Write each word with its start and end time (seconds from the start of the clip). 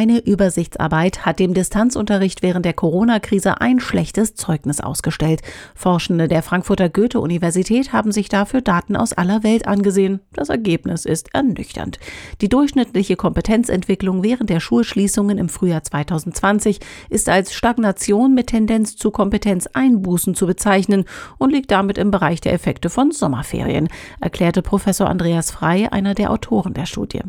Eine 0.00 0.20
Übersichtsarbeit 0.20 1.26
hat 1.26 1.40
dem 1.40 1.52
Distanzunterricht 1.52 2.40
während 2.40 2.64
der 2.64 2.72
Corona-Krise 2.72 3.60
ein 3.60 3.80
schlechtes 3.80 4.34
Zeugnis 4.34 4.80
ausgestellt. 4.80 5.42
Forschende 5.74 6.26
der 6.26 6.42
Frankfurter 6.42 6.88
Goethe-Universität 6.88 7.92
haben 7.92 8.10
sich 8.10 8.30
dafür 8.30 8.62
Daten 8.62 8.96
aus 8.96 9.12
aller 9.12 9.42
Welt 9.42 9.68
angesehen. 9.68 10.20
Das 10.32 10.48
Ergebnis 10.48 11.04
ist 11.04 11.34
ernüchternd. 11.34 11.98
Die 12.40 12.48
durchschnittliche 12.48 13.16
Kompetenzentwicklung 13.16 14.22
während 14.22 14.48
der 14.48 14.60
Schulschließungen 14.60 15.36
im 15.36 15.50
Frühjahr 15.50 15.82
2020 15.82 16.80
ist 17.10 17.28
als 17.28 17.52
Stagnation 17.52 18.32
mit 18.34 18.46
Tendenz 18.46 18.96
zu 18.96 19.10
Kompetenzeinbußen 19.10 20.34
zu 20.34 20.46
bezeichnen 20.46 21.04
und 21.36 21.52
liegt 21.52 21.70
damit 21.70 21.98
im 21.98 22.10
Bereich 22.10 22.40
der 22.40 22.54
Effekte 22.54 22.88
von 22.88 23.10
Sommerferien, 23.10 23.90
erklärte 24.18 24.62
Professor 24.62 25.10
Andreas 25.10 25.50
Frey, 25.50 25.88
einer 25.88 26.14
der 26.14 26.30
Autoren 26.30 26.72
der 26.72 26.86
Studie. 26.86 27.20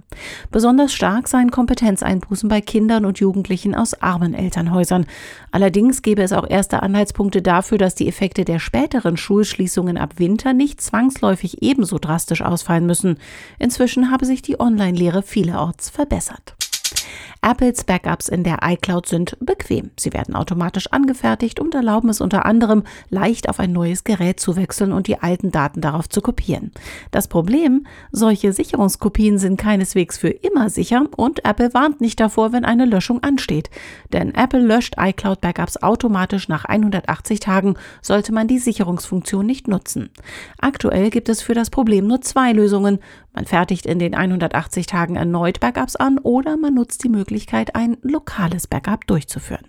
Besonders 0.51 0.93
stark 0.93 1.27
seien 1.27 1.51
Kompetenzeinbußen 1.51 2.47
bei 2.47 2.60
Kindern 2.61 3.05
und 3.05 3.19
Jugendlichen 3.19 3.75
aus 3.75 4.01
armen 4.01 4.33
Elternhäusern. 4.33 5.05
Allerdings 5.51 6.01
gäbe 6.01 6.21
es 6.21 6.33
auch 6.33 6.49
erste 6.49 6.83
Anhaltspunkte 6.83 7.41
dafür, 7.41 7.77
dass 7.77 7.95
die 7.95 8.07
Effekte 8.07 8.45
der 8.45 8.59
späteren 8.59 9.17
Schulschließungen 9.17 9.97
ab 9.97 10.13
Winter 10.17 10.53
nicht 10.53 10.81
zwangsläufig 10.81 11.61
ebenso 11.61 11.97
drastisch 11.99 12.41
ausfallen 12.41 12.85
müssen. 12.85 13.17
Inzwischen 13.59 14.11
habe 14.11 14.25
sich 14.25 14.41
die 14.41 14.59
Online-Lehre 14.59 15.23
vielerorts 15.23 15.89
verbessert. 15.89 16.55
Apples 17.43 17.85
Backups 17.85 18.29
in 18.29 18.43
der 18.43 18.59
iCloud 18.61 19.07
sind 19.07 19.35
bequem. 19.39 19.89
Sie 19.97 20.13
werden 20.13 20.35
automatisch 20.35 20.91
angefertigt 20.91 21.59
und 21.59 21.73
erlauben 21.73 22.09
es 22.09 22.21
unter 22.21 22.45
anderem, 22.45 22.83
leicht 23.09 23.49
auf 23.49 23.59
ein 23.59 23.71
neues 23.71 24.03
Gerät 24.03 24.39
zu 24.39 24.55
wechseln 24.55 24.91
und 24.91 25.07
die 25.07 25.17
alten 25.17 25.49
Daten 25.49 25.81
darauf 25.81 26.07
zu 26.07 26.21
kopieren. 26.21 26.71
Das 27.09 27.27
Problem, 27.27 27.87
solche 28.11 28.53
Sicherungskopien 28.53 29.39
sind 29.39 29.57
keineswegs 29.57 30.19
für 30.19 30.29
immer 30.29 30.69
sicher 30.69 31.07
und 31.17 31.43
Apple 31.43 31.73
warnt 31.73 31.99
nicht 31.99 32.19
davor, 32.19 32.53
wenn 32.53 32.63
eine 32.63 32.85
Löschung 32.85 33.23
ansteht. 33.23 33.71
Denn 34.13 34.35
Apple 34.35 34.61
löscht 34.61 34.97
iCloud 34.99 35.41
Backups 35.41 35.81
automatisch 35.81 36.47
nach 36.47 36.65
180 36.65 37.39
Tagen, 37.39 37.73
sollte 38.03 38.33
man 38.33 38.47
die 38.47 38.59
Sicherungsfunktion 38.59 39.47
nicht 39.47 39.67
nutzen. 39.67 40.11
Aktuell 40.59 41.09
gibt 41.09 41.27
es 41.27 41.41
für 41.41 41.55
das 41.55 41.71
Problem 41.71 42.05
nur 42.05 42.21
zwei 42.21 42.53
Lösungen. 42.53 42.99
Man 43.33 43.45
fertigt 43.45 43.85
in 43.85 43.99
den 43.99 44.13
180 44.13 44.85
Tagen 44.87 45.15
erneut 45.15 45.59
Backups 45.59 45.95
an 45.95 46.17
oder 46.19 46.57
man 46.57 46.73
nutzt 46.73 47.03
die 47.03 47.09
Möglichkeit, 47.09 47.75
ein 47.75 47.97
lokales 48.01 48.67
Backup 48.67 49.07
durchzuführen. 49.07 49.65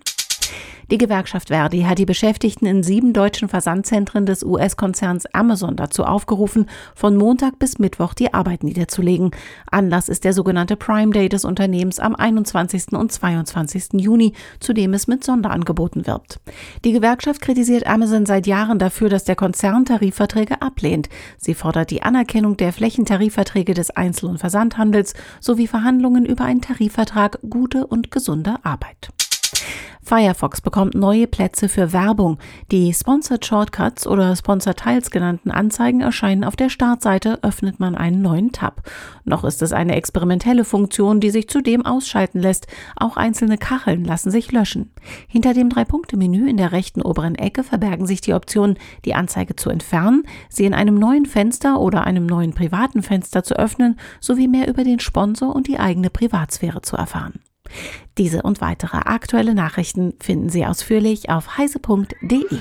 Die 0.93 0.99
Gewerkschaft 0.99 1.47
Verdi 1.47 1.81
hat 1.81 1.97
die 1.97 2.05
Beschäftigten 2.05 2.67
in 2.67 2.83
sieben 2.83 3.13
deutschen 3.13 3.49
Versandzentren 3.49 4.27
des 4.27 4.43
US-Konzerns 4.43 5.25
Amazon 5.33 5.75
dazu 5.75 6.03
aufgerufen, 6.03 6.67
von 6.93 7.17
Montag 7.17 7.57
bis 7.57 7.79
Mittwoch 7.79 8.13
die 8.13 8.31
Arbeit 8.31 8.61
niederzulegen. 8.61 9.31
Anlass 9.71 10.07
ist 10.07 10.23
der 10.23 10.33
sogenannte 10.33 10.75
Prime 10.75 11.11
Day 11.11 11.29
des 11.29 11.45
Unternehmens 11.45 11.99
am 11.99 12.13
21. 12.13 12.93
und 12.93 13.11
22. 13.11 13.93
Juni, 13.93 14.33
zu 14.59 14.71
dem 14.73 14.93
es 14.93 15.07
mit 15.07 15.23
Sonderangeboten 15.23 16.05
wirbt. 16.05 16.39
Die 16.85 16.91
Gewerkschaft 16.91 17.41
kritisiert 17.41 17.87
Amazon 17.87 18.27
seit 18.27 18.45
Jahren 18.45 18.77
dafür, 18.77 19.09
dass 19.09 19.23
der 19.23 19.35
Konzern 19.35 19.85
Tarifverträge 19.85 20.61
ablehnt. 20.61 21.09
Sie 21.39 21.55
fordert 21.55 21.89
die 21.89 22.03
Anerkennung 22.03 22.55
der 22.55 22.71
Flächentarifverträge 22.71 23.73
des 23.73 23.89
Einzel- 23.89 24.29
und 24.29 24.37
Versandhandels 24.37 25.15
sowie 25.39 25.65
Verhandlungen 25.65 26.23
über 26.23 26.43
einen 26.43 26.61
Tarifvertrag 26.61 27.39
gute 27.49 27.87
und 27.87 28.11
gesunde 28.11 28.57
Arbeit. 28.61 29.09
Firefox 30.03 30.59
bekommt 30.59 30.95
neue 30.95 31.27
Plätze 31.27 31.69
für 31.69 31.93
Werbung. 31.93 32.37
Die 32.71 32.93
Sponsored 32.93 33.45
Shortcuts 33.45 34.05
oder 34.05 34.35
Sponsored 34.35 34.77
Tiles 34.77 35.11
genannten 35.11 35.49
Anzeigen 35.49 36.01
erscheinen 36.01 36.43
auf 36.43 36.55
der 36.55 36.69
Startseite, 36.69 37.39
öffnet 37.41 37.79
man 37.79 37.95
einen 37.95 38.21
neuen 38.21 38.51
Tab. 38.51 38.83
Noch 39.23 39.45
ist 39.45 39.61
es 39.61 39.71
eine 39.71 39.95
experimentelle 39.95 40.65
Funktion, 40.65 41.21
die 41.21 41.29
sich 41.29 41.47
zudem 41.47 41.85
ausschalten 41.85 42.39
lässt. 42.39 42.67
Auch 42.97 43.15
einzelne 43.15 43.57
Kacheln 43.57 44.03
lassen 44.03 44.29
sich 44.29 44.51
löschen. 44.51 44.91
Hinter 45.27 45.53
dem 45.53 45.69
Drei-Punkte-Menü 45.69 46.49
in 46.49 46.57
der 46.57 46.73
rechten 46.73 47.01
oberen 47.01 47.35
Ecke 47.35 47.63
verbergen 47.63 48.05
sich 48.05 48.19
die 48.19 48.33
Optionen, 48.33 48.77
die 49.05 49.15
Anzeige 49.15 49.55
zu 49.55 49.69
entfernen, 49.69 50.23
sie 50.49 50.65
in 50.65 50.73
einem 50.73 50.95
neuen 50.95 51.25
Fenster 51.25 51.79
oder 51.79 52.05
einem 52.05 52.25
neuen 52.25 52.53
privaten 52.53 53.03
Fenster 53.03 53.43
zu 53.43 53.55
öffnen, 53.55 53.97
sowie 54.19 54.49
mehr 54.49 54.67
über 54.67 54.83
den 54.83 54.99
Sponsor 54.99 55.55
und 55.55 55.67
die 55.67 55.79
eigene 55.79 56.09
Privatsphäre 56.09 56.81
zu 56.81 56.97
erfahren. 56.97 57.39
Diese 58.17 58.41
und 58.41 58.61
weitere 58.61 58.97
aktuelle 58.97 59.55
Nachrichten 59.55 60.13
finden 60.19 60.49
Sie 60.49 60.65
ausführlich 60.65 61.29
auf 61.29 61.57
heise.de. 61.57 62.59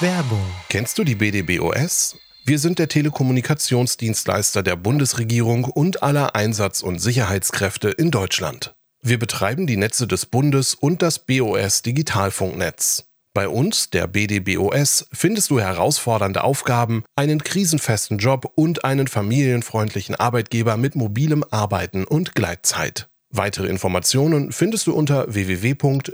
Werbung. 0.00 0.44
Kennst 0.68 0.98
du 0.98 1.04
die 1.04 1.14
BDBOS? 1.14 2.16
Wir 2.44 2.58
sind 2.58 2.78
der 2.78 2.88
Telekommunikationsdienstleister 2.88 4.62
der 4.62 4.76
Bundesregierung 4.76 5.64
und 5.64 6.02
aller 6.02 6.34
Einsatz- 6.34 6.82
und 6.82 6.98
Sicherheitskräfte 6.98 7.90
in 7.90 8.10
Deutschland. 8.10 8.74
Wir 9.02 9.18
betreiben 9.18 9.66
die 9.66 9.76
Netze 9.76 10.06
des 10.06 10.26
Bundes 10.26 10.74
und 10.74 11.02
das 11.02 11.20
BOS 11.20 11.82
Digitalfunknetz. 11.82 13.04
Bei 13.32 13.48
uns, 13.48 13.90
der 13.90 14.08
BDBOS, 14.08 15.06
findest 15.12 15.50
du 15.50 15.60
herausfordernde 15.60 16.42
Aufgaben, 16.42 17.04
einen 17.14 17.44
krisenfesten 17.44 18.18
Job 18.18 18.50
und 18.56 18.84
einen 18.84 19.06
familienfreundlichen 19.06 20.16
Arbeitgeber 20.16 20.76
mit 20.76 20.96
mobilem 20.96 21.44
Arbeiten 21.50 22.04
und 22.04 22.34
Gleitzeit. 22.34 23.08
Weitere 23.30 23.68
Informationen 23.68 24.50
findest 24.52 24.86
du 24.86 24.92
unter 24.92 25.32
www.bdbos.de. 25.32 26.10